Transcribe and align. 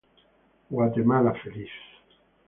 ¡Guatemala 0.71 1.31
feliz! 1.43 1.69